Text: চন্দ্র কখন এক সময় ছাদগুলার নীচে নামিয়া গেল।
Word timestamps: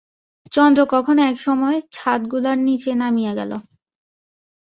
চন্দ্র 0.51 0.81
কখন 0.85 1.17
এক 1.29 1.37
সময় 1.39 1.77
ছাদগুলার 1.91 2.57
নীচে 2.67 2.91
নামিয়া 2.95 3.33
গেল। 3.35 3.51